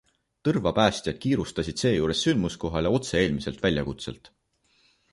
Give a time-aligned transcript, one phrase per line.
[0.47, 4.37] Tõrva päästjad kiirustasid seejuures sündmuskohale otse eelmiselt väljakutselt.